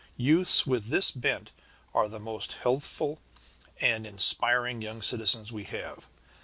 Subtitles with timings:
[0.17, 1.51] Youths with this bent
[1.93, 3.19] are the most healthful
[3.79, 6.07] and inspiring young citizens we have.